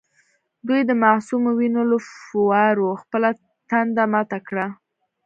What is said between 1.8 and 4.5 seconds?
له فووارو خپله تنده ماته